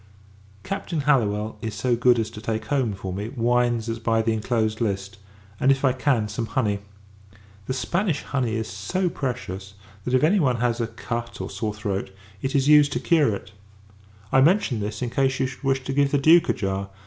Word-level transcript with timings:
Captain 0.63 1.01
Hallowell 1.01 1.59
is 1.61 1.75
so 1.75 1.95
good 1.95 2.17
as 2.17 2.31
to 2.31 2.41
take 2.41 2.65
home, 2.65 2.93
for 2.95 3.13
me, 3.13 3.29
wine 3.29 3.75
as 3.77 3.99
by 3.99 4.23
the 4.23 4.33
inclosed 4.33 4.81
list; 4.81 5.19
and, 5.59 5.71
if 5.71 5.85
I 5.85 5.93
can, 5.93 6.27
some 6.27 6.47
honey. 6.47 6.79
The 7.67 7.73
Spanish 7.75 8.23
honey 8.23 8.55
is 8.55 8.67
so 8.67 9.09
precious, 9.11 9.75
that 10.03 10.15
if 10.15 10.23
[any 10.23 10.39
one 10.39 10.55
has] 10.55 10.81
a 10.81 10.87
cut, 10.87 11.39
or 11.39 11.51
sore 11.51 11.75
throat, 11.75 12.09
it 12.41 12.55
is 12.55 12.67
used 12.67 12.91
to 12.93 12.99
cure 12.99 13.35
it. 13.35 13.51
I 14.31 14.41
mention 14.41 14.79
this, 14.79 15.03
in 15.03 15.11
case 15.11 15.39
you 15.39 15.45
should 15.45 15.63
wish 15.63 15.83
to 15.83 15.93
give 15.93 16.09
the 16.09 16.17
Duke 16.17 16.49
a 16.49 16.53
jar. 16.53 16.89